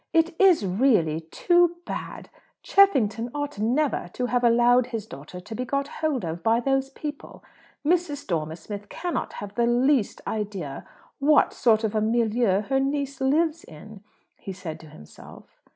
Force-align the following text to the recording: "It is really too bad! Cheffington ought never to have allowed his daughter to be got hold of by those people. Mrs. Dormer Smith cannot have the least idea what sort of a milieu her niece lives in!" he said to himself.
"It 0.13 0.35
is 0.41 0.65
really 0.65 1.27
too 1.29 1.75
bad! 1.85 2.29
Cheffington 2.63 3.29
ought 3.35 3.59
never 3.59 4.09
to 4.13 4.25
have 4.25 4.43
allowed 4.43 4.87
his 4.87 5.05
daughter 5.05 5.39
to 5.39 5.53
be 5.53 5.63
got 5.63 5.87
hold 6.01 6.25
of 6.25 6.41
by 6.41 6.59
those 6.59 6.89
people. 6.89 7.43
Mrs. 7.85 8.25
Dormer 8.25 8.55
Smith 8.55 8.89
cannot 8.89 9.33
have 9.33 9.53
the 9.53 9.67
least 9.67 10.19
idea 10.25 10.87
what 11.19 11.53
sort 11.53 11.83
of 11.83 11.93
a 11.93 12.01
milieu 12.01 12.61
her 12.63 12.79
niece 12.79 13.21
lives 13.21 13.63
in!" 13.63 14.03
he 14.39 14.51
said 14.53 14.79
to 14.79 14.87
himself. 14.87 15.61